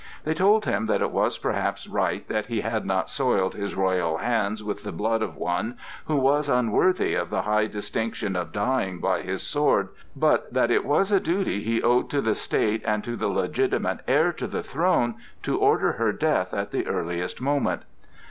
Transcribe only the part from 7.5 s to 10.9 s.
distinction of dying by his sword, but that it